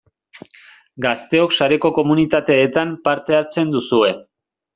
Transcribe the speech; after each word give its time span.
Gazteok 1.05 1.53
sareko 1.57 1.91
komunitateetan 1.99 2.95
parte 3.05 3.39
hartzen 3.43 3.77
duzue. 3.79 4.11